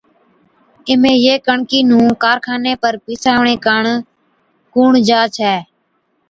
اِمھين 0.89 1.17
يي 1.25 1.33
ڪڻڪِي 1.45 1.79
نُون 1.89 2.07
ڪارخاني 2.23 2.73
پر 2.81 2.93
پِيساوَڻي 3.05 3.55
ڪاڻ 3.65 3.83
ڪُوڻ 4.73 4.91
جا 5.07 5.21
ڇي؟ 5.35 5.53